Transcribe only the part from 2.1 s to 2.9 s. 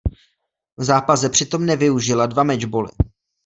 dva mečboly.